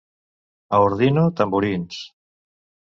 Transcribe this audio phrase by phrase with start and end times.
[0.77, 2.03] A Ordino, tamborins.